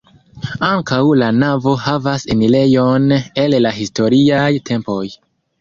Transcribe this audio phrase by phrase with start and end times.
[0.67, 3.05] Ankaŭ la navo havas enirejon
[3.45, 5.01] el la historiaj tempoj.